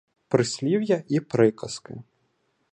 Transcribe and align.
Прислів’я 0.27 1.03
і 1.09 1.19
приказки 1.19 2.03